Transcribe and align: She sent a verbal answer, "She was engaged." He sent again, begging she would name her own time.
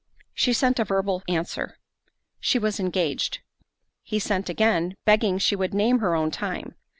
She 0.33 0.51
sent 0.51 0.79
a 0.79 0.83
verbal 0.83 1.21
answer, 1.27 1.77
"She 2.39 2.57
was 2.57 2.79
engaged." 2.79 3.41
He 4.01 4.17
sent 4.17 4.49
again, 4.49 4.95
begging 5.05 5.37
she 5.37 5.55
would 5.55 5.75
name 5.75 5.99
her 5.99 6.15
own 6.15 6.31
time. 6.31 6.73